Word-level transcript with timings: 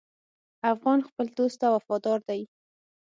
افغان 0.73 0.99
خپل 1.07 1.25
دوست 1.37 1.57
ته 1.61 1.67
وفادار 1.75 2.19
دی. 2.27 2.41